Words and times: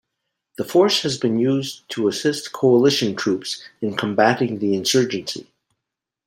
The 0.57 0.65
force 0.65 1.03
has 1.03 1.19
been 1.19 1.37
used 1.37 1.87
to 1.89 2.07
assist 2.07 2.53
Coalition 2.53 3.15
troops 3.15 3.61
in 3.81 3.95
combatting 3.95 4.57
the 4.57 4.73
insurgency. 4.73 5.51